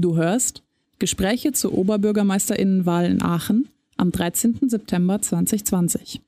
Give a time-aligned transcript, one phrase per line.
[0.00, 0.62] Du hörst
[0.98, 4.58] Gespräche zur Oberbürgermeisterinnenwahl in Aachen am 13.
[4.62, 6.22] September 2020.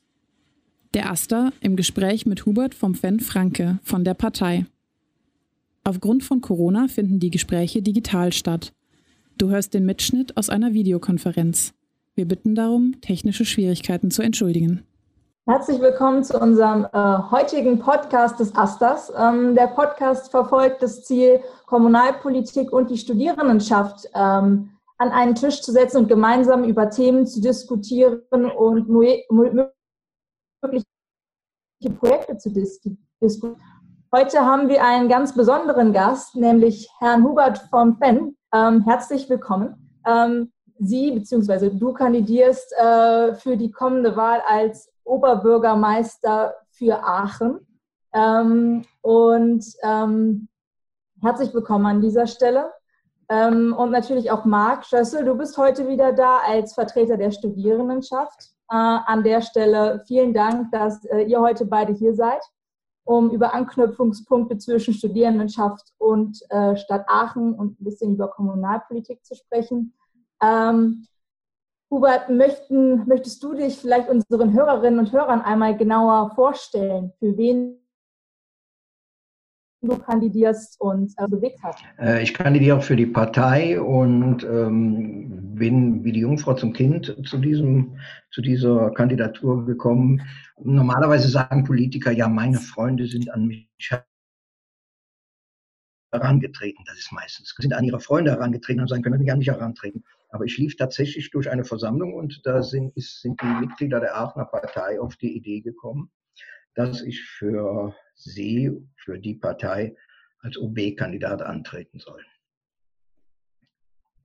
[0.93, 4.67] Der Aster im Gespräch mit Hubert vom Fenn Franke von der Partei.
[5.85, 8.75] Aufgrund von Corona finden die Gespräche digital statt.
[9.39, 11.73] Du hörst den Mitschnitt aus einer Videokonferenz.
[12.15, 14.83] Wir bitten darum, technische Schwierigkeiten zu entschuldigen.
[15.45, 19.13] Herzlich willkommen zu unserem äh, heutigen Podcast des Asters.
[19.19, 25.73] Ähm, der Podcast verfolgt das Ziel, Kommunalpolitik und die Studierendenschaft ähm, an einen Tisch zu
[25.73, 28.23] setzen und gemeinsam über Themen zu diskutieren
[28.57, 29.25] und mögliche
[31.99, 33.61] Projekte zu diskutieren.
[34.15, 38.37] Heute haben wir einen ganz besonderen Gast, nämlich Herrn Hubert vom FEN.
[38.55, 39.99] Ähm, herzlich willkommen.
[40.07, 41.71] Ähm, Sie bzw.
[41.71, 47.67] du kandidierst äh, für die kommende Wahl als Oberbürgermeister für Aachen.
[48.15, 50.49] Ähm, und ähm,
[51.21, 52.73] herzlich willkommen an dieser Stelle.
[53.29, 58.53] Ähm, und natürlich auch Marc Schössel, du bist heute wieder da als Vertreter der Studierendenschaft.
[58.71, 62.41] Äh, an der Stelle vielen Dank, dass äh, ihr heute beide hier seid,
[63.05, 69.35] um über Anknüpfungspunkte zwischen Studierendenschaft und äh, Stadt Aachen und ein bisschen über Kommunalpolitik zu
[69.35, 69.93] sprechen.
[70.43, 71.07] Ähm,
[71.93, 77.77] Hubert, möchten, möchtest du dich vielleicht unseren Hörerinnen und Hörern einmal genauer vorstellen, für wen
[79.83, 81.85] du kandidierst und äh, bewegt hast?
[81.99, 87.37] Äh, ich kandidiere für die Partei und ähm, bin wie die Jungfrau zum Kind zu,
[87.37, 87.99] diesem,
[88.31, 90.23] zu dieser Kandidatur gekommen.
[90.59, 93.69] Normalerweise sagen Politiker, ja, meine Freunde sind an mich
[96.13, 96.85] herangetreten.
[96.87, 97.55] Das ist meistens.
[97.59, 100.05] Sind an ihre Freunde herangetreten und sagen, können Sie an mich herantreten.
[100.29, 104.17] Aber ich lief tatsächlich durch eine Versammlung und da sind, ist, sind die Mitglieder der
[104.17, 106.11] Aachener Partei auf die Idee gekommen,
[106.75, 109.97] dass ich für sie, für die Partei
[110.41, 112.25] als OB-Kandidat antreten soll.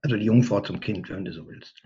[0.02, 1.82] Also die Jungfrau zum Kind, wenn du so willst.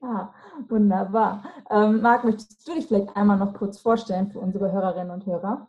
[0.00, 0.32] Ah,
[0.68, 1.44] wunderbar.
[1.70, 5.68] Ähm, Marc, möchtest du dich vielleicht einmal noch kurz vorstellen für unsere Hörerinnen und Hörer?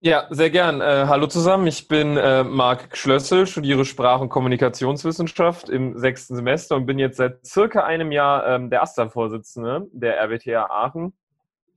[0.00, 0.82] Ja, sehr gern.
[0.82, 6.76] Äh, hallo zusammen, ich bin äh, Marc Schlössel, studiere Sprach- und Kommunikationswissenschaft im sechsten Semester
[6.76, 11.14] und bin jetzt seit circa einem Jahr ähm, der AStA-Vorsitzende der RWTH Aachen.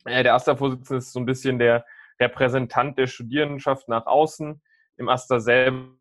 [0.03, 1.85] Äh, der AStA-Vorsitzende ist so ein bisschen der
[2.19, 4.61] Repräsentant der Studierendenschaft nach außen.
[4.97, 5.95] Im AStA selber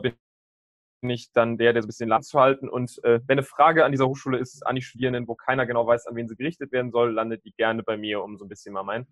[0.00, 0.14] bin
[1.02, 2.66] ich dann der, der so ein bisschen Land zu halten.
[2.66, 5.86] Und äh, wenn eine Frage an dieser Hochschule ist, an die Studierenden, wo keiner genau
[5.86, 8.48] weiß, an wen sie gerichtet werden soll, landet die gerne bei mir, um so ein
[8.48, 9.06] bisschen mal mein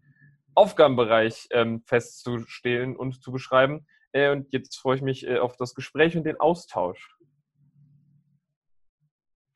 [0.58, 3.86] Aufgabenbereich ähm, festzustellen und zu beschreiben.
[4.10, 7.16] Äh, und jetzt freue ich mich äh, auf das Gespräch und den Austausch.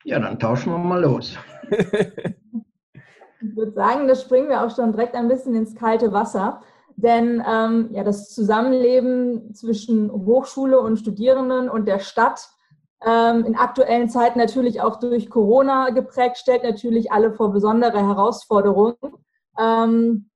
[0.05, 1.37] Ja, dann tauschen wir mal los.
[1.71, 6.61] ich würde sagen, da springen wir auch schon direkt ein bisschen ins kalte Wasser.
[6.95, 12.49] Denn ähm, ja, das Zusammenleben zwischen Hochschule und Studierenden und der Stadt
[13.05, 18.95] ähm, in aktuellen Zeiten natürlich auch durch Corona geprägt, stellt natürlich alle vor besondere Herausforderungen.
[19.59, 20.29] Ähm,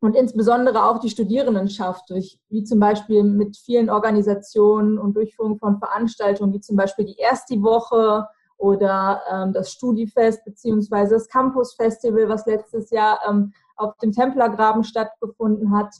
[0.00, 5.78] und insbesondere auch die Studierendenschaft durch, wie zum Beispiel mit vielen Organisationen und Durchführung von
[5.78, 8.26] Veranstaltungen, wie zum Beispiel die Erste Woche
[8.56, 14.84] oder ähm, das Studifest beziehungsweise das Campus Festival, was letztes Jahr ähm, auf dem Templergraben
[14.84, 15.94] stattgefunden hat.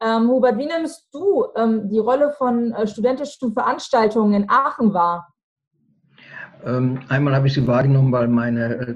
[0.00, 5.32] Ähm, Hubert, wie nimmst du ähm, die Rolle von äh, studentischen Veranstaltungen in Aachen wahr?
[6.66, 8.94] Ähm, einmal habe ich sie wahrgenommen, weil meine äh,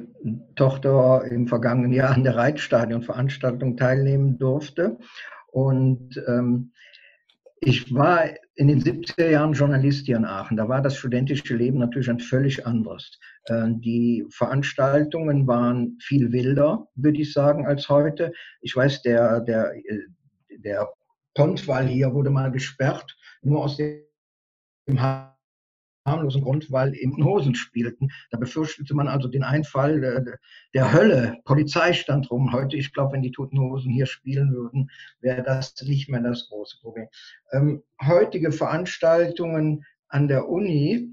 [0.56, 4.98] Tochter im vergangenen Jahr an der Reitstadion-Veranstaltung teilnehmen durfte.
[5.53, 6.72] Und ähm,
[7.60, 8.25] ich war
[8.56, 10.56] in den 70er Jahren Journalist hier in Aachen.
[10.56, 13.20] Da war das studentische Leben natürlich ein völlig anderes.
[13.44, 18.32] Äh, die Veranstaltungen waren viel wilder, würde ich sagen, als heute.
[18.62, 20.88] Ich weiß, der, der, äh, der
[21.34, 24.00] Pontwall hier wurde mal gesperrt, nur aus dem
[26.06, 28.10] harmlosen Grund, weil eben Hosen spielten.
[28.30, 30.38] Da befürchtete man also den Einfall der,
[30.74, 31.38] der Hölle.
[31.44, 32.52] Polizei stand rum.
[32.52, 34.90] Heute, ich glaube, wenn die Toten Hosen hier spielen würden,
[35.20, 37.06] wäre das nicht mehr das große Problem.
[37.52, 41.08] Ähm, heutige Veranstaltungen an der Uni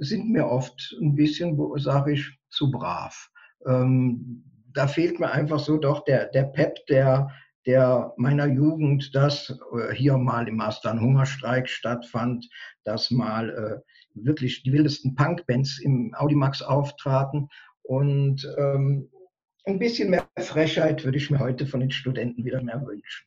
[0.00, 3.30] sind mir oft ein bisschen, sage ich, zu brav.
[3.66, 7.28] Ähm, da fehlt mir einfach so doch der, der Pep, der,
[7.66, 12.48] der meiner Jugend, dass äh, hier mal im Master ein Hungerstreik stattfand,
[12.84, 13.80] dass mal äh,
[14.24, 17.48] wirklich die wildesten Punkbands im Audimax auftraten.
[17.82, 19.10] Und ähm,
[19.64, 23.26] ein bisschen mehr Frechheit würde ich mir heute von den Studenten wieder mehr wünschen.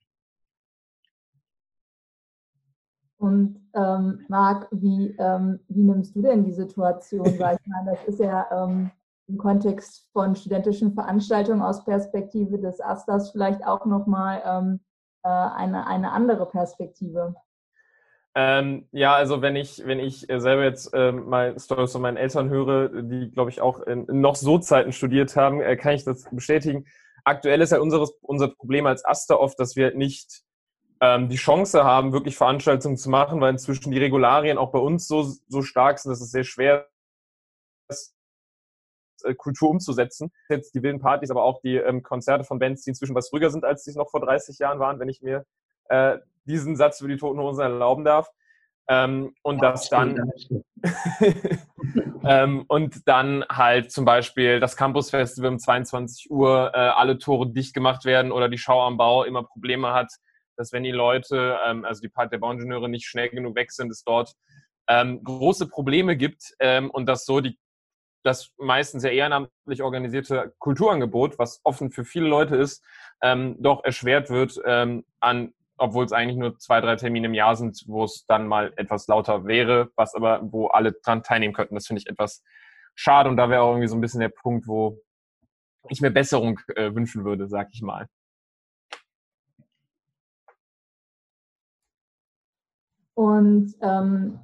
[3.18, 7.54] Und ähm, Marc, wie, ähm, wie nimmst du denn die Situation wahr?
[7.54, 8.90] Ich meine, das ist ja ähm,
[9.28, 14.80] im Kontext von studentischen Veranstaltungen aus Perspektive des Asters vielleicht auch nochmal ähm,
[15.24, 17.36] äh, eine, eine andere Perspektive.
[18.34, 22.50] Ähm, ja, also wenn ich, wenn ich selber jetzt ähm, mal Stories von meinen Eltern
[22.50, 26.26] höre, die, glaube ich, auch in, noch so Zeiten studiert haben, äh, kann ich das
[26.32, 26.86] bestätigen.
[27.26, 30.44] Aktuell ist ja unseres, unser Problem als Aster oft, dass wir nicht
[31.02, 35.08] ähm, die Chance haben, wirklich Veranstaltungen zu machen, weil inzwischen die Regularien auch bei uns
[35.08, 36.88] so, so stark sind, dass es sehr schwer
[37.90, 38.16] ist,
[39.24, 40.32] äh, Kultur umzusetzen.
[40.48, 43.50] Jetzt die wilden Partys, aber auch die ähm, Konzerte von Bands, die inzwischen was ruhiger
[43.50, 45.46] sind, als die es noch vor 30 Jahren waren, wenn ich mir
[45.90, 48.30] äh, diesen Satz über die Toten Hosen erlauben darf.
[48.88, 50.32] Ähm, und ja, das dann
[52.26, 57.52] ähm, und dann halt zum Beispiel das Campus Festival um 22 Uhr äh, alle Tore
[57.52, 60.12] dicht gemacht werden oder die Schau am Bau immer Probleme hat,
[60.58, 63.92] dass wenn die Leute, ähm, also die Part der Bauingenieure nicht schnell genug weg sind,
[63.92, 64.34] es dort
[64.88, 67.58] ähm, große Probleme gibt ähm, und dass so die
[68.24, 72.84] das meistens ja ehrenamtlich organisierte Kulturangebot, was offen für viele Leute ist,
[73.24, 77.84] ähm, doch erschwert wird an obwohl es eigentlich nur zwei, drei Termine im Jahr sind,
[77.88, 81.76] wo es dann mal etwas lauter wäre, was aber, wo alle dran teilnehmen könnten.
[81.76, 82.44] Das finde ich etwas
[82.94, 85.00] schade und da wäre auch irgendwie so ein bisschen der Punkt, wo
[85.90, 88.08] ich mir Besserung äh, wünschen würde, sag ich mal.
[93.16, 94.40] Und ähm,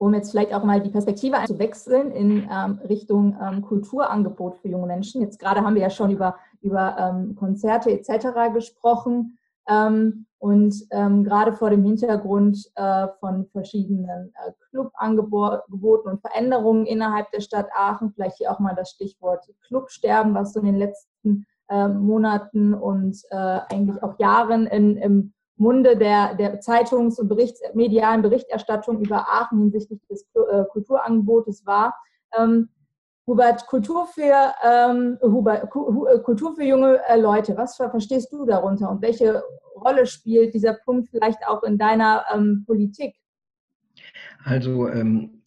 [0.00, 4.68] um jetzt vielleicht auch mal die Perspektive zu wechseln in ähm, Richtung ähm, Kulturangebot für
[4.68, 5.20] junge Menschen.
[5.20, 8.54] Jetzt gerade haben wir ja schon über, über ähm, Konzerte etc.
[8.54, 9.36] gesprochen
[9.68, 17.30] ähm, und ähm, gerade vor dem Hintergrund äh, von verschiedenen äh, Clubangeboten und Veränderungen innerhalb
[17.32, 21.44] der Stadt Aachen, vielleicht hier auch mal das Stichwort Clubsterben, was so in den letzten
[21.68, 27.60] äh, Monaten und äh, eigentlich auch Jahren in, im Munde der, der Zeitungs- und Berichts-,
[27.74, 31.94] medialen Berichterstattung über Aachen hinsichtlich des äh, Kulturangebotes war.
[32.36, 32.70] Ähm,
[33.26, 38.90] Hubert, Kultur für, ähm, Hubert, äh, Kultur für junge äh, Leute, was verstehst du darunter
[38.90, 39.44] und welche
[39.76, 43.14] Rolle spielt dieser Punkt vielleicht auch in deiner ähm, Politik?
[44.44, 45.42] Also ähm,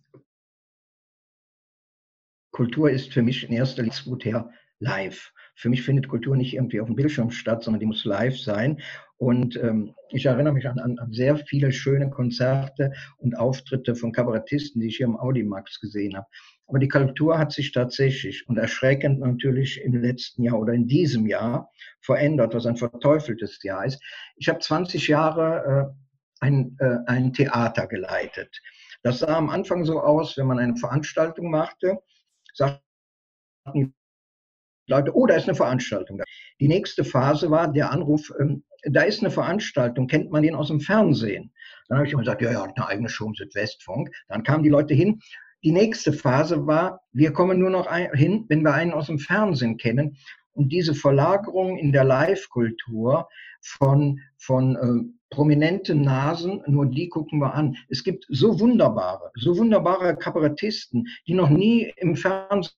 [2.51, 4.49] Kultur ist für mich in erster Linie
[4.79, 5.33] live.
[5.55, 8.81] Für mich findet Kultur nicht irgendwie auf dem Bildschirm statt, sondern die muss live sein.
[9.23, 14.81] Und ähm, ich erinnere mich an, an, sehr viele schöne Konzerte und Auftritte von Kabarettisten,
[14.81, 16.27] die ich hier im Audimax gesehen habe.
[16.67, 21.25] Aber die Kultur hat sich tatsächlich und erschreckend natürlich im letzten Jahr oder in diesem
[21.25, 21.71] Jahr
[22.01, 24.03] verändert, was ein verteufeltes Jahr ist.
[24.35, 25.93] Ich habe 20 Jahre
[26.41, 28.59] äh, ein, äh, ein Theater geleitet.
[29.03, 31.97] Das sah am Anfang so aus, wenn man eine Veranstaltung machte,
[32.53, 33.93] sagten
[34.87, 36.21] Leute, oh, da ist eine Veranstaltung.
[36.59, 40.67] Die nächste Phase war der Anruf, ähm, da ist eine Veranstaltung, kennt man den aus
[40.67, 41.51] dem Fernsehen?
[41.87, 44.09] Dann habe ich immer gesagt, ja, ja, eine eigene Show im Südwestfunk.
[44.27, 45.19] Dann kamen die Leute hin.
[45.63, 49.19] Die nächste Phase war, wir kommen nur noch ein, hin, wenn wir einen aus dem
[49.19, 50.17] Fernsehen kennen.
[50.51, 53.27] Und diese Verlagerung in der Live-Kultur
[53.61, 57.75] von, von äh, prominenten Nasen, nur die gucken wir an.
[57.89, 62.73] Es gibt so wunderbare, so wunderbare Kabarettisten, die noch nie im Fernsehen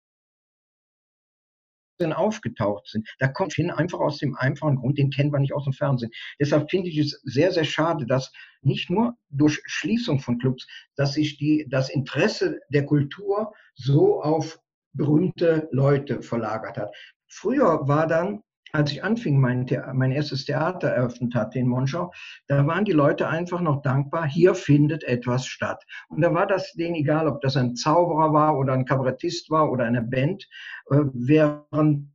[2.14, 3.08] aufgetaucht sind.
[3.20, 6.12] Da kommt hin einfach aus dem einfachen Grund, den kennen wir nicht aus dem Fernsehen.
[6.40, 8.32] Deshalb finde ich es sehr, sehr schade, dass
[8.62, 14.60] nicht nur durch Schließung von Clubs, dass sich die, das Interesse der Kultur so auf
[14.94, 16.96] berühmte Leute verlagert hat.
[17.28, 18.42] Früher war dann
[18.76, 22.12] als ich anfing, mein, mein erstes Theater eröffnet hatte in Monschau,
[22.48, 25.84] da waren die Leute einfach noch dankbar, hier findet etwas statt.
[26.10, 29.72] Und da war das denen egal, ob das ein Zauberer war oder ein Kabarettist war
[29.72, 30.48] oder eine Band,
[30.90, 32.12] äh, während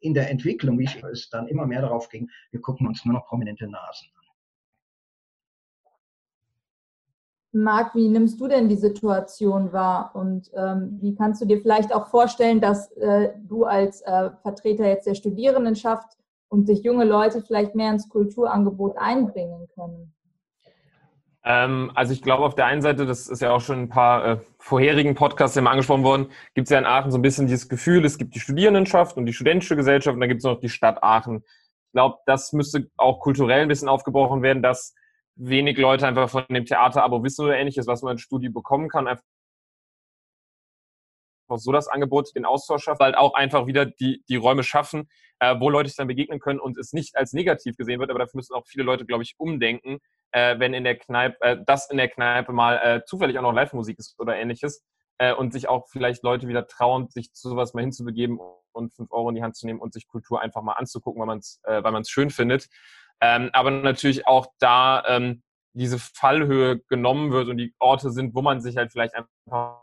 [0.00, 3.14] in der Entwicklung, wie ich es dann immer mehr darauf ging, wir gucken uns nur
[3.14, 4.08] noch prominente Nasen
[7.56, 11.94] Marc, wie nimmst du denn die Situation wahr und ähm, wie kannst du dir vielleicht
[11.94, 17.40] auch vorstellen, dass äh, du als äh, Vertreter jetzt der Studierendenschaft und sich junge Leute
[17.40, 20.12] vielleicht mehr ins Kulturangebot einbringen können?
[21.44, 24.26] Ähm, also ich glaube auf der einen Seite, das ist ja auch schon ein paar
[24.26, 27.68] äh, vorherigen Podcasts immer angesprochen worden, gibt es ja in Aachen so ein bisschen dieses
[27.68, 30.68] Gefühl, es gibt die Studierendenschaft und die studentische Gesellschaft und dann gibt es noch die
[30.68, 31.36] Stadt Aachen.
[31.38, 34.94] Ich glaube, das müsste auch kulturell ein bisschen aufgebrochen werden, dass
[35.36, 39.06] wenig Leute einfach von dem Theaterabo wissen oder ähnliches, was man im Studio bekommen kann,
[39.06, 39.22] einfach
[41.54, 45.54] so das Angebot, den Austausch schaffen, halt auch einfach wieder die, die Räume schaffen, äh,
[45.60, 48.38] wo Leute sich dann begegnen können und es nicht als negativ gesehen wird, aber dafür
[48.38, 49.98] müssen auch viele Leute, glaube ich, umdenken,
[50.32, 53.52] äh, wenn in der Kneipe, äh, das in der Kneipe mal äh, zufällig auch noch
[53.52, 54.84] Live-Musik ist oder ähnliches
[55.18, 58.40] äh, und sich auch vielleicht Leute wieder trauen, sich zu sowas mal hinzubegeben
[58.72, 61.26] und fünf Euro in die Hand zu nehmen und sich Kultur einfach mal anzugucken, weil
[61.26, 62.68] man es äh, weil man's schön findet.
[63.20, 65.42] Ähm, aber natürlich auch da ähm,
[65.72, 69.80] diese Fallhöhe genommen wird und die Orte sind, wo man sich halt vielleicht einfach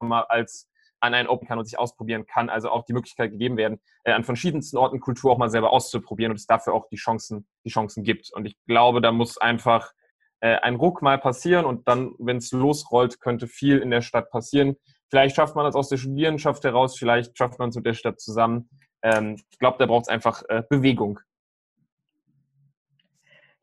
[0.00, 0.68] mal als
[1.00, 2.48] an einen Open kann und sich ausprobieren kann.
[2.48, 6.32] Also auch die Möglichkeit gegeben werden, äh, an verschiedensten Orten Kultur auch mal selber auszuprobieren
[6.32, 8.30] und es dafür auch die Chancen, die Chancen gibt.
[8.32, 9.92] Und ich glaube, da muss einfach
[10.40, 14.30] äh, ein Ruck mal passieren und dann, wenn es losrollt, könnte viel in der Stadt
[14.30, 14.76] passieren.
[15.08, 18.20] Vielleicht schafft man das aus der Studierendenschaft heraus, vielleicht schafft man es mit der Stadt
[18.20, 18.68] zusammen.
[19.02, 21.20] Ähm, ich glaube, da braucht es einfach äh, Bewegung.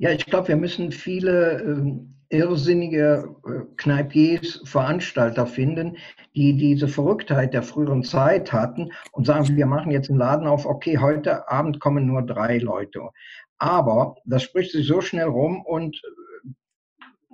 [0.03, 5.95] Ja, ich glaube, wir müssen viele ähm, irrsinnige äh, Kneipiers, Veranstalter finden,
[6.36, 10.65] die diese Verrücktheit der früheren Zeit hatten und sagen, wir machen jetzt einen Laden auf,
[10.65, 13.12] okay, heute Abend kommen nur drei Leute.
[13.60, 16.01] Aber das spricht sich so schnell rum und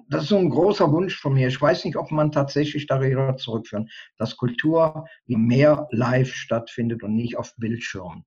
[0.08, 1.48] das ist so ein großer Wunsch von mir.
[1.48, 7.36] Ich weiß nicht, ob man tatsächlich darüber zurückführen, dass Kultur mehr live stattfindet und nicht
[7.36, 8.26] auf Bildschirmen.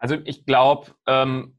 [0.00, 1.58] Also ich glaube, ähm,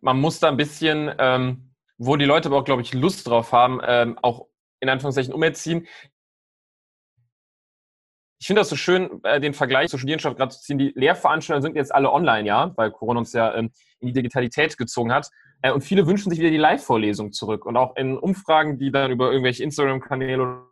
[0.00, 3.52] man muss da ein bisschen, ähm, wo die Leute aber auch, glaube ich, Lust drauf
[3.52, 4.46] haben, ähm, auch
[4.80, 5.86] in Anführungszeichen umerziehen.
[8.40, 10.78] Ich finde das so schön, äh, den Vergleich zur Studierenschaft gerade zu ziehen.
[10.78, 13.70] Die Lehrveranstaltungen sind jetzt alle online, ja, weil Corona uns ja ähm,
[14.00, 15.30] in die Digitalität gezogen hat.
[15.62, 17.66] Äh, und viele wünschen sich wieder die Live-Vorlesung zurück.
[17.66, 20.66] Und auch in Umfragen, die dann über irgendwelche Instagram-Kanäle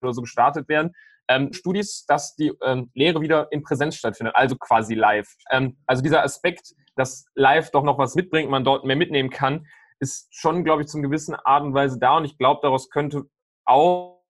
[0.00, 0.94] oder so gestartet werden,
[1.28, 5.28] ähm, Studis, dass die ähm, Lehre wieder in Präsenz stattfindet, also quasi live.
[5.50, 9.66] Ähm, also dieser Aspekt, dass live doch noch was mitbringt, man dort mehr mitnehmen kann,
[10.00, 12.16] ist schon, glaube ich, zum gewissen Art und Weise da.
[12.16, 13.24] Und ich glaube, daraus könnte
[13.64, 14.20] auch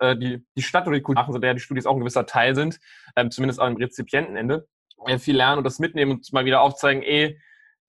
[0.00, 2.26] äh, die, die Stadt oder die Kultur machen, so der die Studis auch ein gewisser
[2.26, 2.80] Teil sind,
[3.16, 4.66] ähm, zumindest im Rezipientenende
[5.04, 7.38] äh, viel lernen und das mitnehmen und mal wieder aufzeigen, eh,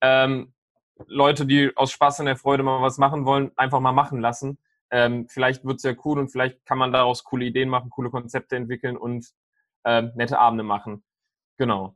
[0.00, 0.52] ähm,
[1.06, 4.58] Leute, die aus Spaß und der Freude mal was machen wollen, einfach mal machen lassen.
[4.90, 8.10] Ähm, vielleicht wird es ja cool und vielleicht kann man daraus coole Ideen machen, coole
[8.10, 9.26] Konzepte entwickeln und
[9.84, 11.04] ähm, nette Abende machen.
[11.58, 11.94] Genau.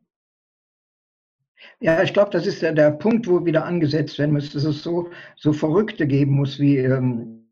[1.80, 4.82] Ja, ich glaube, das ist der, der Punkt, wo wieder angesetzt werden muss, dass es
[4.82, 7.42] so, so Verrückte geben muss, wie ähm,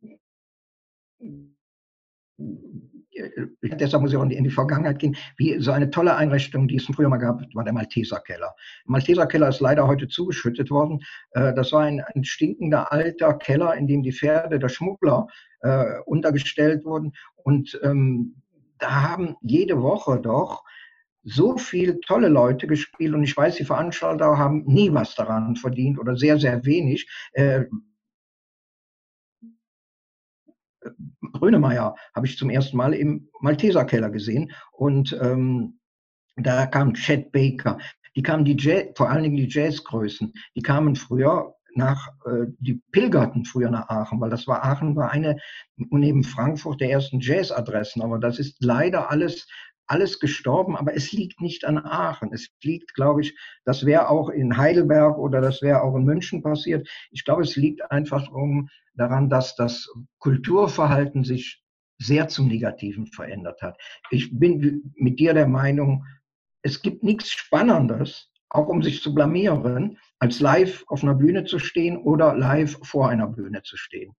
[3.63, 6.85] deshalb muss ich auch in die Vergangenheit gehen, wie so eine tolle Einrichtung, die es
[6.85, 8.55] früher mal gab, war der Malteser Keller.
[8.87, 11.01] Der Malteser Keller ist leider heute zugeschüttet worden.
[11.33, 15.27] Äh, das war ein, ein stinkender alter Keller, in dem die Pferde der Schmuggler
[15.61, 17.13] äh, untergestellt wurden.
[17.37, 18.37] Und ähm,
[18.79, 20.65] da haben jede Woche doch
[21.23, 25.99] so viele tolle Leute gespielt und ich weiß, die Veranstalter haben nie was daran verdient
[25.99, 27.09] oder sehr, sehr wenig.
[27.33, 27.65] Äh,
[31.33, 34.53] Grönemeyer habe ich zum ersten Mal im Malteser Keller gesehen.
[34.73, 35.79] Und ähm,
[36.37, 37.79] da kam Chet Baker,
[38.17, 42.83] die kamen die Jazz, vor allen Dingen die Jazzgrößen, die kamen früher nach, äh, die
[42.91, 45.37] pilgerten früher nach Aachen, weil das war Aachen war eine
[45.77, 49.47] neben Frankfurt der ersten Jazzadressen, aber das ist leider alles
[49.91, 52.33] alles gestorben, aber es liegt nicht an Aachen.
[52.33, 56.43] Es liegt, glaube ich, das wäre auch in Heidelberg oder das wäre auch in München
[56.43, 56.89] passiert.
[57.11, 61.63] Ich glaube, es liegt einfach um, daran, dass das Kulturverhalten sich
[61.99, 63.79] sehr zum Negativen verändert hat.
[64.11, 66.05] Ich bin mit dir der Meinung,
[66.63, 71.59] es gibt nichts Spannendes, auch um sich zu blamieren, als live auf einer Bühne zu
[71.59, 74.15] stehen oder live vor einer Bühne zu stehen.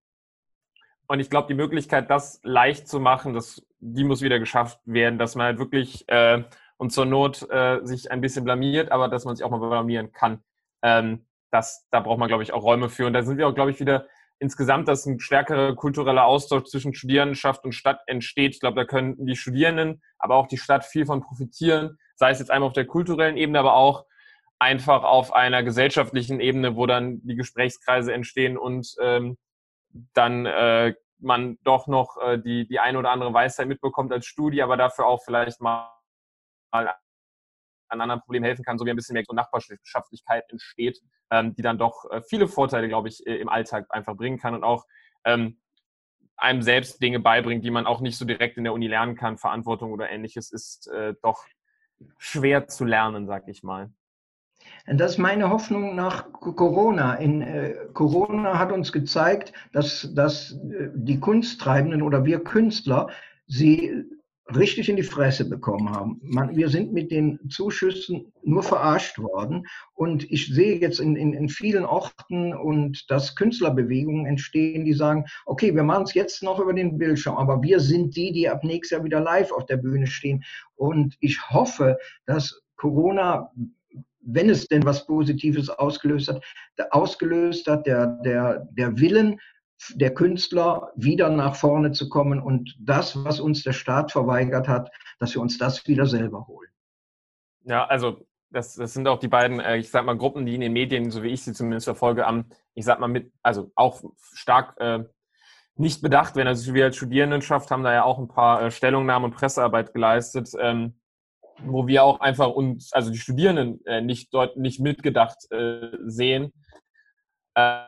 [1.11, 5.19] Und ich glaube, die Möglichkeit, das leicht zu machen, das, die muss wieder geschafft werden,
[5.19, 6.45] dass man halt wirklich äh,
[6.77, 10.13] und zur Not äh, sich ein bisschen blamiert, aber dass man sich auch mal blamieren
[10.13, 10.41] kann.
[10.81, 13.07] Ähm, das, da braucht man, glaube ich, auch Räume für.
[13.07, 14.05] Und da sind wir auch, glaube ich, wieder
[14.39, 18.53] insgesamt, dass ein stärkerer kultureller Austausch zwischen Studierendenschaft und Stadt entsteht.
[18.53, 22.39] Ich glaube, da können die Studierenden, aber auch die Stadt viel von profitieren, sei es
[22.39, 24.05] jetzt einmal auf der kulturellen Ebene, aber auch
[24.59, 29.37] einfach auf einer gesellschaftlichen Ebene, wo dann die Gesprächskreise entstehen und ähm,
[30.13, 34.61] dann äh, man doch noch äh, die, die eine oder andere Weisheit mitbekommt als Studie,
[34.61, 35.89] aber dafür auch vielleicht mal,
[36.71, 36.93] mal
[37.89, 41.61] an anderen Problemen helfen kann, so wie ein bisschen mehr so Nachbarschaftlichkeit entsteht, ähm, die
[41.61, 44.85] dann doch äh, viele Vorteile, glaube ich, im Alltag einfach bringen kann und auch
[45.25, 45.59] ähm,
[46.37, 49.37] einem selbst Dinge beibringt, die man auch nicht so direkt in der Uni lernen kann.
[49.37, 51.45] Verantwortung oder ähnliches ist äh, doch
[52.17, 53.91] schwer zu lernen, sag ich mal.
[54.87, 57.15] Das ist meine Hoffnung nach Corona.
[57.15, 63.09] In, äh, Corona hat uns gezeigt, dass, dass äh, die Kunsttreibenden oder wir Künstler
[63.47, 64.05] sie
[64.55, 66.19] richtig in die Fresse bekommen haben.
[66.23, 69.65] Man, wir sind mit den Zuschüssen nur verarscht worden.
[69.93, 75.25] Und ich sehe jetzt in, in, in vielen Orten und dass Künstlerbewegungen entstehen, die sagen,
[75.45, 78.63] okay, wir machen es jetzt noch über den Bildschirm, aber wir sind die, die ab
[78.63, 80.43] nächstes Jahr wieder live auf der Bühne stehen.
[80.75, 83.51] Und ich hoffe, dass Corona
[84.21, 86.43] wenn es denn was Positives ausgelöst hat,
[86.91, 89.39] ausgelöst hat, der, der, der Willen
[89.95, 94.91] der Künstler wieder nach vorne zu kommen und das, was uns der Staat verweigert hat,
[95.19, 96.69] dass wir uns das wieder selber holen.
[97.63, 100.61] Ja, also das, das sind auch die beiden, äh, ich sag mal, Gruppen, die in
[100.61, 104.01] den Medien, so wie ich sie zumindest verfolge, am, ich sag mal, mit, also auch
[104.33, 105.03] stark äh,
[105.75, 106.49] nicht bedacht werden.
[106.49, 110.51] Also wir als Studierendenschaft haben da ja auch ein paar äh, Stellungnahmen und Pressearbeit geleistet,
[110.59, 110.99] ähm,
[111.65, 116.53] wo wir auch einfach uns, also die Studierenden äh, nicht dort nicht mitgedacht äh, sehen.
[117.55, 117.83] Äh,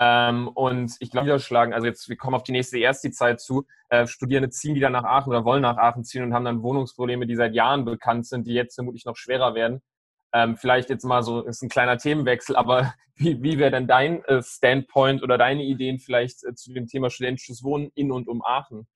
[0.00, 4.06] ähm, und ich glaube, niederschlagen, also jetzt, wir kommen auf die nächste Ersti-Zeit zu, äh,
[4.06, 7.34] Studierende ziehen wieder nach Aachen oder wollen nach Aachen ziehen und haben dann Wohnungsprobleme, die
[7.34, 9.82] seit Jahren bekannt sind, die jetzt vermutlich noch schwerer werden.
[10.32, 14.22] Ähm, vielleicht jetzt mal so, ist ein kleiner Themenwechsel, aber wie, wie wäre denn dein
[14.24, 18.42] äh, Standpoint oder deine Ideen vielleicht äh, zu dem Thema studentisches Wohnen in und um
[18.44, 18.86] Aachen?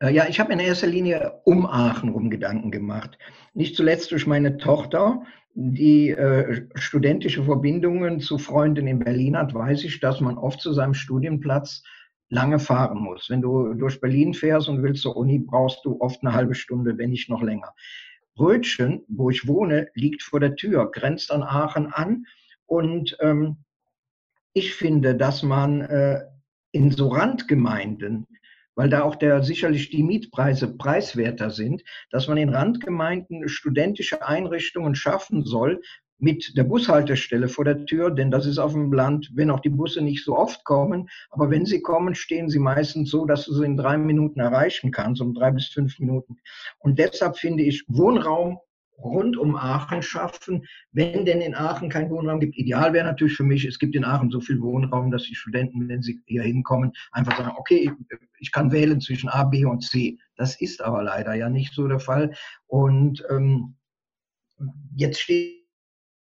[0.00, 3.18] Äh, ja, ich habe in erster Linie um Aachen rum Gedanken gemacht.
[3.54, 5.22] Nicht zuletzt durch meine Tochter,
[5.54, 10.72] die äh, studentische Verbindungen zu Freunden in Berlin hat, weiß ich, dass man oft zu
[10.72, 11.82] seinem Studienplatz
[12.30, 13.28] lange fahren muss.
[13.30, 16.96] Wenn du durch Berlin fährst und willst zur Uni, brauchst du oft eine halbe Stunde,
[16.98, 17.74] wenn nicht noch länger.
[18.38, 22.26] Rötchen, wo ich wohne, liegt vor der Tür, grenzt an Aachen an.
[22.66, 23.56] Und ähm,
[24.52, 26.20] ich finde, dass man äh,
[26.70, 28.26] in so Randgemeinden
[28.78, 34.94] weil da auch der, sicherlich die Mietpreise preiswerter sind, dass man in Randgemeinden studentische Einrichtungen
[34.94, 35.82] schaffen soll,
[36.20, 39.68] mit der Bushaltestelle vor der Tür, denn das ist auf dem Land, wenn auch die
[39.68, 43.54] Busse nicht so oft kommen, aber wenn sie kommen, stehen sie meistens so, dass du
[43.54, 46.36] sie in drei Minuten erreichen kannst, um drei bis fünf Minuten.
[46.78, 48.58] Und deshalb finde ich Wohnraum
[48.98, 52.56] rund um Aachen schaffen, wenn denn in Aachen kein Wohnraum gibt.
[52.56, 55.88] Ideal wäre natürlich für mich, es gibt in Aachen so viel Wohnraum, dass die Studenten,
[55.88, 57.90] wenn sie hier hinkommen, einfach sagen, okay,
[58.38, 60.18] ich kann wählen zwischen A, B und C.
[60.36, 62.34] Das ist aber leider ja nicht so der Fall.
[62.66, 63.76] Und ähm,
[64.94, 65.64] jetzt steht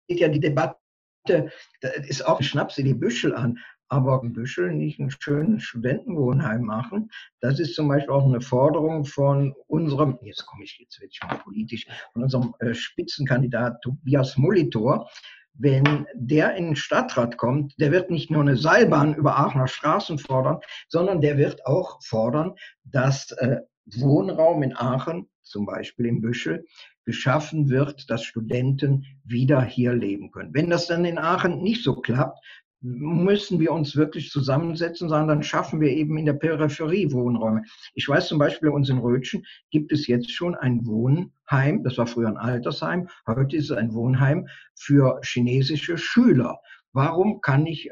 [0.09, 0.77] ja die Debatte,
[1.25, 3.57] da ist auch Schnaps in die Büschel an
[3.93, 7.11] aber in Büschel nicht ein schönes Studentenwohnheim machen.
[7.41, 11.21] Das ist zum Beispiel auch eine Forderung von unserem, jetzt komme ich, jetzt werde ich
[11.21, 15.09] mal politisch, von unserem äh, Spitzenkandidat Tobias Molitor.
[15.53, 20.17] Wenn der in den Stadtrat kommt, der wird nicht nur eine Seilbahn über Aachener Straßen
[20.17, 20.57] fordern,
[20.87, 26.65] sondern der wird auch fordern, dass äh, Wohnraum in Aachen, zum Beispiel in Büschel,
[27.05, 30.53] geschaffen wird, dass Studenten wieder hier leben können.
[30.53, 32.39] Wenn das dann in Aachen nicht so klappt,
[32.83, 37.63] müssen wir uns wirklich zusammensetzen, sondern dann schaffen wir eben in der Peripherie Wohnräume.
[37.93, 41.97] Ich weiß zum Beispiel, bei uns in Rötchen gibt es jetzt schon ein Wohnheim, das
[41.97, 46.59] war früher ein Altersheim, heute ist es ein Wohnheim für chinesische Schüler.
[46.91, 47.89] Warum kann ich,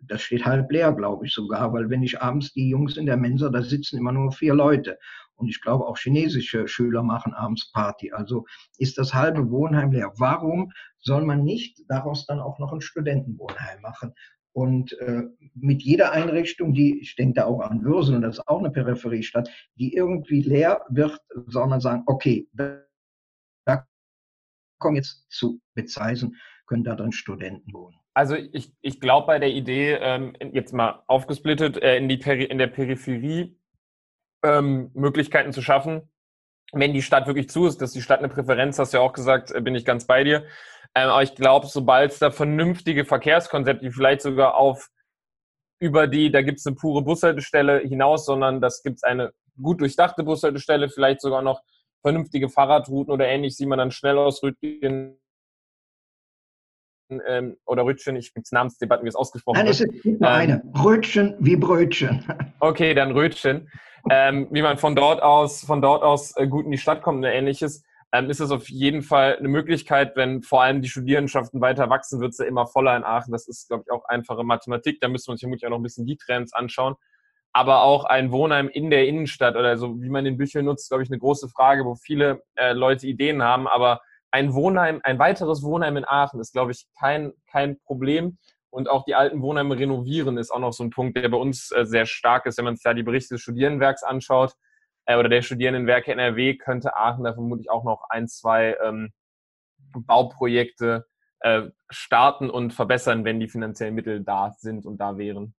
[0.00, 3.16] das steht halb leer, glaube ich sogar, weil wenn ich abends die Jungs in der
[3.16, 4.98] Mensa, da sitzen immer nur vier Leute.
[5.36, 8.12] Und ich glaube, auch chinesische Schüler machen abends Party.
[8.12, 8.44] Also
[8.78, 10.12] ist das halbe Wohnheim leer.
[10.16, 14.14] Warum soll man nicht daraus dann auch noch ein Studentenwohnheim machen?
[14.54, 18.48] Und äh, mit jeder Einrichtung, die, ich denke da auch an Würsel, und das ist
[18.48, 22.84] auch eine Peripheriestadt, die irgendwie leer wird, soll man sagen, okay, da,
[24.78, 26.36] kommen jetzt zu Bezeisen,
[26.66, 27.96] können da dann Studenten wohnen.
[28.12, 32.44] Also ich, ich glaube bei der Idee, ähm, jetzt mal aufgesplittet, äh, in, die Peri
[32.44, 33.58] in der Peripherie
[34.44, 36.02] ähm, Möglichkeiten zu schaffen,
[36.74, 39.12] wenn die Stadt wirklich zu ist, dass die Stadt eine Präferenz, hast du ja auch
[39.12, 40.44] gesagt, äh, bin ich ganz bei dir.
[40.94, 44.88] Ähm, aber ich glaube, sobald es da vernünftige Verkehrskonzepte, vielleicht sogar auf
[45.80, 49.80] über die, da gibt es eine pure Bushaltestelle hinaus, sondern das gibt es eine gut
[49.80, 51.62] durchdachte Bushaltestelle, vielleicht sogar noch
[52.00, 55.18] vernünftige Fahrradrouten oder ähnlich, sieht man dann schnell aus Rütgen
[57.26, 59.80] ähm, oder Rötchen, ich gibt Namensdebatten, wie es ausgesprochen Nein, wird.
[59.80, 60.62] Nein, es ist nur ähm, eine.
[60.84, 62.24] Rötchen wie Brötchen.
[62.60, 63.68] Okay, dann Rötchen.
[64.10, 67.18] Ähm, wie man von dort aus, von dort aus äh, gut in die Stadt kommt
[67.18, 71.60] oder ähnliches ähm, ist es auf jeden Fall eine Möglichkeit, wenn vor allem die Studierendenschaften
[71.60, 73.32] weiter wachsen, wird es ja immer voller in Aachen.
[73.32, 75.00] Das ist, glaube ich, auch einfache Mathematik.
[75.00, 76.94] Da müssen wir uns vermutlich auch noch ein bisschen die Trends anschauen.
[77.52, 81.02] Aber auch ein Wohnheim in der Innenstadt oder so, wie man den Büchel nutzt, glaube
[81.02, 83.66] ich, eine große Frage, wo viele äh, Leute Ideen haben.
[83.66, 84.00] Aber
[84.34, 88.36] ein Wohnheim, ein weiteres Wohnheim in Aachen ist, glaube ich, kein, kein Problem.
[88.68, 91.70] Und auch die alten Wohnheime renovieren ist auch noch so ein Punkt, der bei uns
[91.70, 94.54] äh, sehr stark ist, wenn man sich da die Berichte des Studierendenwerks anschaut
[95.06, 99.12] äh, oder der Studierendenwerke NRW, könnte Aachen da vermutlich auch noch ein, zwei ähm,
[99.92, 101.06] Bauprojekte
[101.38, 105.54] äh, starten und verbessern, wenn die finanziellen Mittel da sind und da wären.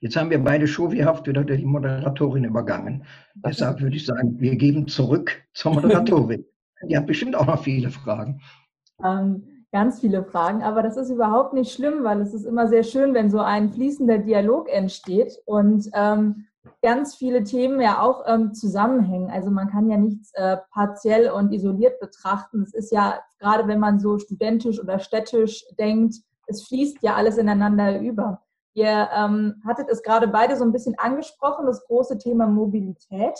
[0.00, 3.04] Jetzt haben wir beide schowiehaft wieder die Moderatorin übergangen.
[3.34, 6.44] Deshalb würde ich sagen, wir geben zurück zur Moderatorin.
[6.88, 8.40] die hat bestimmt auch noch viele Fragen.
[9.04, 12.84] Ähm, ganz viele Fragen, aber das ist überhaupt nicht schlimm, weil es ist immer sehr
[12.84, 15.36] schön, wenn so ein fließender Dialog entsteht.
[15.46, 16.46] Und ähm,
[16.82, 19.30] ganz viele Themen ja auch ähm, zusammenhängen.
[19.30, 22.62] Also man kann ja nichts äh, partiell und isoliert betrachten.
[22.62, 27.36] Es ist ja, gerade wenn man so studentisch oder städtisch denkt, es fließt ja alles
[27.36, 28.42] ineinander über.
[28.78, 33.36] Ihr ähm, hattet es gerade beide so ein bisschen angesprochen, das große Thema Mobilität.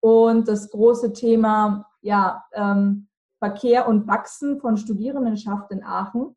[0.00, 6.36] und das große Thema ja, ähm, Verkehr und Wachsen von Studierendenschaft in Aachen.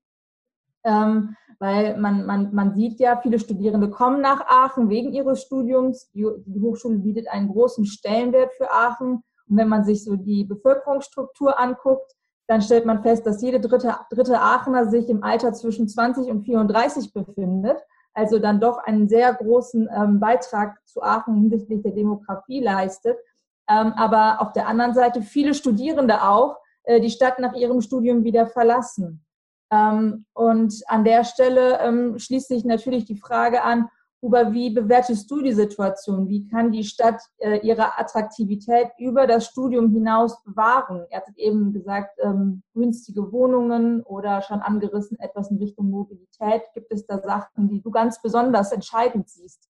[0.86, 6.10] Ähm, weil man, man, man sieht ja, viele Studierende kommen nach Aachen wegen ihres Studiums.
[6.12, 9.23] Die, die Hochschule bietet einen großen Stellenwert für Aachen.
[9.49, 12.13] Und wenn man sich so die Bevölkerungsstruktur anguckt,
[12.47, 16.43] dann stellt man fest, dass jede dritte, dritte Aachener sich im Alter zwischen 20 und
[16.43, 17.77] 34 befindet.
[18.17, 23.15] Also dann doch einen sehr großen ähm, Beitrag zu Aachen hinsichtlich der Demografie leistet.
[23.69, 28.23] Ähm, aber auf der anderen Seite viele Studierende auch äh, die Stadt nach ihrem Studium
[28.23, 29.23] wieder verlassen.
[29.71, 33.88] Ähm, und an der Stelle ähm, schließt sich natürlich die Frage an,
[34.21, 36.27] Huber, wie bewertest du die Situation?
[36.27, 41.06] Wie kann die Stadt äh, ihre Attraktivität über das Studium hinaus bewahren?
[41.12, 46.63] Er hat eben gesagt, ähm, günstige Wohnungen oder schon angerissen etwas in Richtung Mobilität.
[46.73, 49.66] Gibt es da Sachen, die du ganz besonders entscheidend siehst?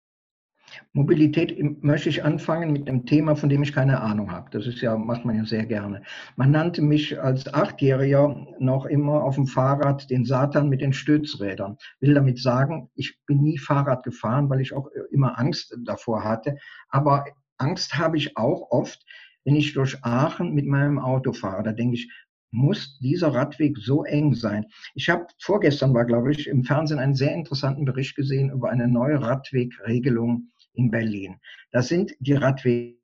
[0.94, 4.50] Mobilität möchte ich anfangen mit einem Thema, von dem ich keine Ahnung habe.
[4.52, 6.02] Das ist ja, macht man ja sehr gerne.
[6.36, 11.78] Man nannte mich als Achtjähriger noch immer auf dem Fahrrad den Satan mit den Stützrädern.
[12.00, 16.58] Will damit sagen, ich bin nie Fahrrad gefahren, weil ich auch immer Angst davor hatte.
[16.90, 17.26] Aber
[17.58, 19.06] Angst habe ich auch oft,
[19.46, 21.64] wenn ich durch Aachen mit meinem Auto fahre.
[21.64, 22.12] Da denke ich,
[22.52, 24.66] muss dieser Radweg so eng sein?
[24.96, 28.88] Ich habe vorgestern war, glaube ich, im Fernsehen einen sehr interessanten Bericht gesehen über eine
[28.88, 31.40] neue Radwegregelung in Berlin.
[31.72, 32.98] Da sind die Radwege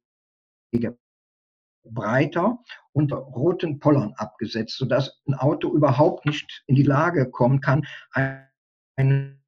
[1.84, 2.60] breiter
[2.94, 7.86] und roten Pollern abgesetzt, sodass ein Auto überhaupt nicht in die Lage kommen kann,
[8.96, 9.44] einen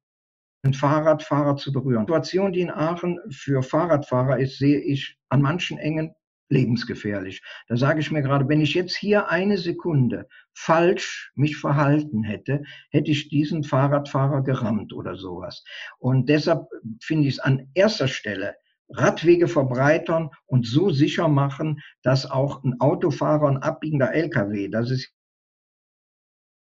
[0.72, 2.06] Fahrradfahrer zu berühren.
[2.06, 6.14] Die Situation, die in Aachen für Fahrradfahrer ist, sehe ich an manchen engen
[6.48, 7.42] lebensgefährlich.
[7.68, 12.62] Da sage ich mir gerade, wenn ich jetzt hier eine Sekunde falsch mich verhalten hätte,
[12.90, 15.64] hätte ich diesen Fahrradfahrer gerammt oder sowas.
[15.98, 16.68] Und deshalb
[17.00, 18.54] finde ich es an erster Stelle
[18.88, 25.12] Radwege verbreitern und so sicher machen, dass auch ein Autofahrer, ein abbiegender LKW, das ist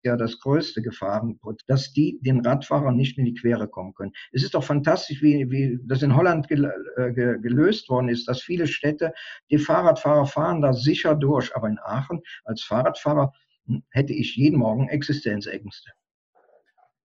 [0.05, 4.13] ja das größte Gefahrenput, dass die den Radfahrern nicht in die Quere kommen können.
[4.33, 8.43] Es ist doch fantastisch, wie, wie das in Holland gel, äh, gelöst worden ist, dass
[8.43, 9.13] viele Städte,
[9.51, 11.55] die Fahrradfahrer fahren da sicher durch.
[11.57, 13.33] Aber in Aachen als Fahrradfahrer
[13.67, 15.91] hm, hätte ich jeden Morgen Existenzängste.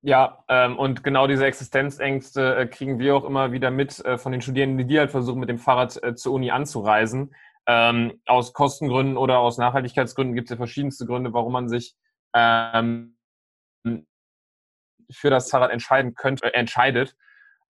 [0.02, 4.32] Ja, ähm, und genau diese Existenzängste äh, kriegen wir auch immer wieder mit äh, von
[4.32, 7.36] den Studierenden, die halt versuchen, mit dem Fahrrad äh, zur Uni anzureisen.
[7.68, 11.96] Ähm, aus Kostengründen oder aus Nachhaltigkeitsgründen gibt es ja verschiedenste Gründe, warum man sich
[12.34, 13.15] ähm,
[15.12, 17.15] für das Fahrrad entscheiden könnte, äh, entscheidet.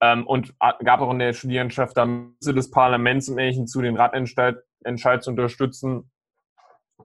[0.02, 3.98] Ähm, und gab auch in der Studierendenschaft da Mittel des Parlaments und Ähnlichem zu, den
[3.98, 4.64] Radentscheid
[5.22, 6.10] zu unterstützen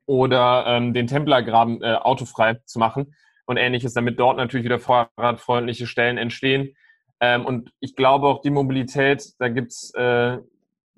[0.06, 3.14] oder ähm, den Templergraben äh, autofrei zu machen
[3.46, 6.76] und ähnliches, damit dort natürlich wieder fahrradfreundliche Stellen entstehen.
[7.20, 10.38] Ähm, und ich glaube auch die Mobilität, da gibt es äh,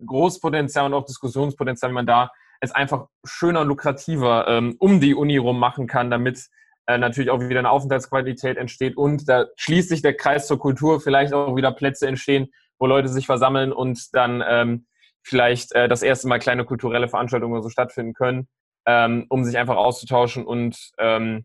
[0.05, 5.14] Großpotenzial und auch Diskussionspotenzial, wie man da es einfach schöner und lukrativer ähm, um die
[5.14, 6.49] Uni rum machen kann, damit
[6.87, 11.01] äh, natürlich auch wieder eine Aufenthaltsqualität entsteht und da schließt sich der Kreis zur Kultur,
[11.01, 14.87] vielleicht auch wieder Plätze entstehen, wo Leute sich versammeln und dann ähm,
[15.23, 18.49] vielleicht äh, das erste Mal kleine kulturelle Veranstaltungen oder so stattfinden können,
[18.87, 21.45] ähm, um sich einfach auszutauschen und ähm,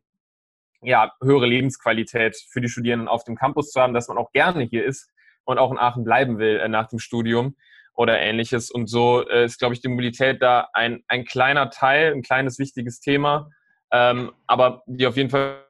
[0.83, 4.63] ja, höhere Lebensqualität für die Studierenden auf dem Campus zu haben, dass man auch gerne
[4.63, 5.09] hier ist
[5.43, 7.55] und auch in Aachen bleiben will äh, nach dem Studium
[7.93, 8.71] oder ähnliches.
[8.71, 12.59] Und so äh, ist, glaube ich, die Mobilität da ein, ein kleiner Teil, ein kleines
[12.59, 13.49] wichtiges Thema,
[13.91, 15.65] ähm, aber die auf jeden Fall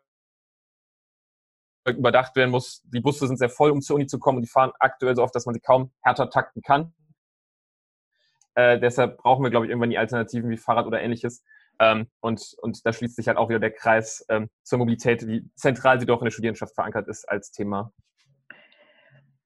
[1.87, 2.83] überdacht werden muss.
[2.83, 5.23] Die Busse sind sehr voll, um zur Uni zu kommen und die fahren aktuell so
[5.23, 6.93] oft, dass man sie kaum härter takten kann.
[8.55, 11.43] Äh, deshalb brauchen wir, glaube ich, irgendwann die Alternativen wie Fahrrad oder ähnliches.
[11.79, 15.49] Ähm, und, und da schließt sich halt auch wieder der Kreis ähm, zur Mobilität, wie
[15.55, 17.91] zentral sie doch in der Studierenschaft verankert ist als Thema.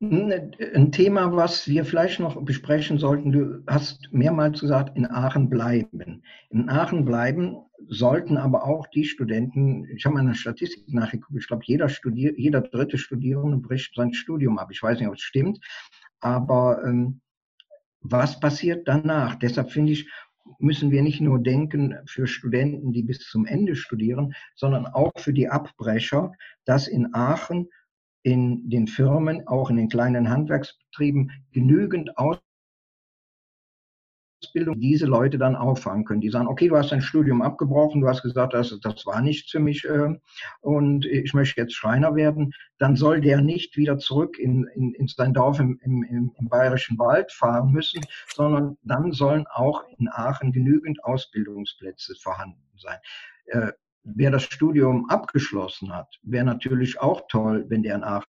[0.01, 6.21] Ein Thema, was wir vielleicht noch besprechen sollten, du hast mehrmals gesagt, in Aachen bleiben.
[6.49, 7.55] In Aachen bleiben
[7.88, 12.38] sollten aber auch die Studenten, ich habe mal eine Statistik nachgeguckt, ich glaube, jeder, Studier,
[12.38, 14.69] jeder dritte Studierende bricht sein Studium ab.
[14.71, 15.60] Ich weiß nicht, ob es stimmt,
[16.19, 17.21] aber ähm,
[18.01, 19.36] was passiert danach?
[19.36, 20.10] Deshalb finde ich,
[20.60, 25.34] müssen wir nicht nur denken für Studenten, die bis zum Ende studieren, sondern auch für
[25.34, 26.34] die Abbrecher,
[26.65, 27.69] dass in Aachen
[28.25, 32.41] in den Firmen, auch in den kleinen Handwerksbetrieben, genügend Ausbildung
[34.79, 36.21] diese Leute dann auffangen können.
[36.21, 39.51] Die sagen, okay, du hast dein Studium abgebrochen, du hast gesagt, das, das war nichts
[39.51, 40.19] für mich äh,
[40.61, 42.51] und ich möchte jetzt Schreiner werden.
[42.79, 46.97] Dann soll der nicht wieder zurück in, in, in sein Dorf im, im, im bayerischen
[46.97, 48.01] Wald fahren müssen,
[48.33, 52.97] sondern dann sollen auch in Aachen genügend Ausbildungsplätze vorhanden sein.
[53.45, 53.71] Äh,
[54.05, 58.25] wer das Studium abgeschlossen hat, wäre natürlich auch toll, wenn der in Aachen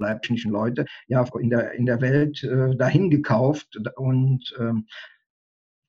[0.00, 4.86] leiblichen Leute ja in der, in der Welt äh, dahin gekauft und ähm,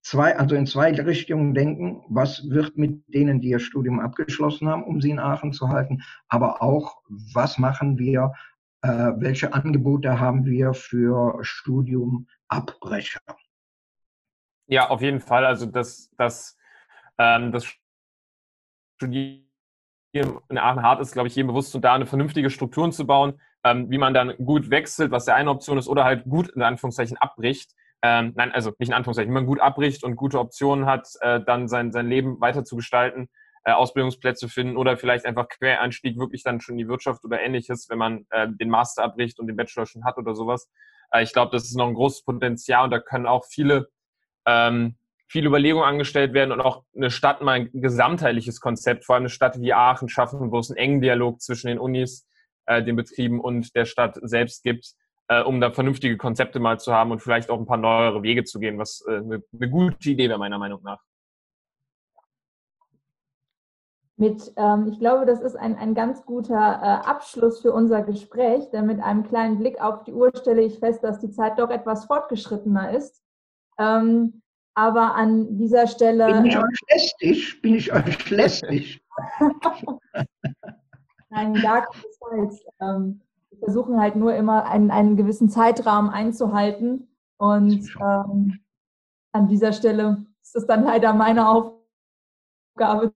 [0.01, 4.83] zwei, also in zwei Richtungen denken, was wird mit denen, die ihr Studium abgeschlossen haben,
[4.83, 8.33] um sie in Aachen zu halten, aber auch, was machen wir,
[8.81, 13.19] äh, welche Angebote haben wir für Studiumabbrecher?
[14.67, 15.45] Ja, auf jeden Fall.
[15.45, 16.59] Also das, das,
[17.19, 17.67] ähm, das
[18.95, 19.45] Studium
[20.13, 23.39] in Aachen hart ist, glaube ich, jedem bewusst und da eine vernünftige Strukturen zu bauen,
[23.63, 26.63] ähm, wie man dann gut wechselt, was der eine Option ist, oder halt gut in
[26.63, 27.73] Anführungszeichen abbricht.
[28.01, 31.41] Ähm, nein, also nicht in Anführungszeichen, wie man gut abbricht und gute Optionen hat, äh,
[31.41, 33.29] dann sein, sein Leben weiter zu gestalten,
[33.65, 37.89] äh, Ausbildungsplätze finden oder vielleicht einfach Quereinstieg wirklich dann schon in die Wirtschaft oder ähnliches,
[37.89, 40.69] wenn man äh, den Master abbricht und den Bachelor schon hat oder sowas.
[41.12, 43.89] Äh, ich glaube, das ist noch ein großes Potenzial und da können auch viele
[44.45, 44.95] ähm,
[45.30, 49.30] viele Überlegungen angestellt werden und auch eine Stadt mal ein gesamtheitliches Konzept, vor allem eine
[49.30, 52.28] Stadt wie Aachen schaffen, wo es einen engen Dialog zwischen den Unis,
[52.65, 54.96] äh, den Betrieben und der Stadt selbst gibt,
[55.28, 58.44] äh, um da vernünftige Konzepte mal zu haben und vielleicht auch ein paar neuere Wege
[58.44, 61.00] zu gehen, was äh, eine, eine gute Idee wäre meiner Meinung nach.
[64.18, 68.70] Mit, ähm, ich glaube, das ist ein, ein ganz guter äh, Abschluss für unser Gespräch,
[68.72, 71.70] denn mit einem kleinen Blick auf die Uhr stelle ich fest, dass die Zeit doch
[71.70, 73.24] etwas fortgeschrittener ist.
[73.78, 74.42] Ähm,
[74.73, 76.27] aber an dieser Stelle.
[76.34, 77.62] Bin ich euch lästig?
[77.62, 79.01] Bin ich euch lästig?
[81.29, 82.65] Nein, gar keinesfalls.
[82.82, 87.08] Ähm, wir versuchen halt nur immer einen, einen gewissen Zeitrahmen einzuhalten.
[87.38, 88.60] Und ähm,
[89.32, 93.13] an dieser Stelle ist es dann leider meine Aufgabe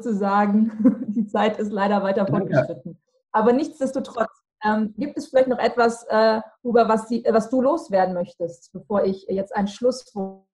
[0.00, 2.98] zu sagen, die Zeit ist leider weiter fortgeschritten.
[3.32, 4.30] Aber nichtsdestotrotz,
[4.64, 9.04] ähm, gibt es vielleicht noch etwas, äh, Huber, was, die, was du loswerden möchtest, bevor
[9.04, 10.46] ich jetzt ein Schlusswort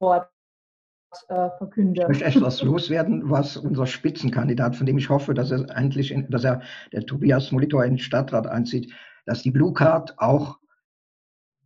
[0.00, 2.02] äh, verkünde?
[2.02, 6.28] Ich möchte etwas loswerden, was unser Spitzenkandidat, von dem ich hoffe, dass er eigentlich, in,
[6.30, 8.92] dass er, der Tobias Molitor in den Stadtrat einzieht,
[9.26, 10.58] dass die Blue Card auch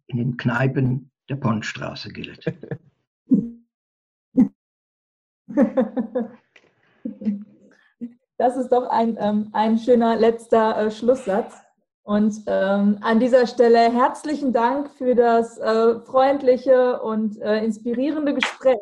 [0.06, 2.44] in den Kneipen der Pondstraße gilt.
[8.38, 11.61] Das ist doch ein, ähm, ein schöner letzter äh, Schlusssatz.
[12.04, 18.78] Und ähm, an dieser Stelle herzlichen Dank für das äh, freundliche und äh, inspirierende Gespräch.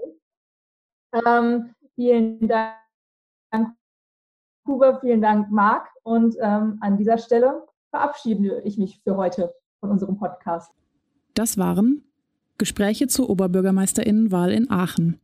[1.27, 2.77] Ähm, vielen Dank,
[4.67, 5.89] Huber, vielen Dank, Marc.
[6.03, 10.73] Und ähm, an dieser Stelle verabschiede ich mich für heute von unserem Podcast.
[11.35, 12.05] Das waren
[12.57, 15.21] Gespräche zur Oberbürgermeisterinnenwahl in Aachen.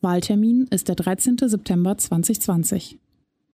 [0.00, 1.36] Wahltermin ist der 13.
[1.38, 2.98] September 2020.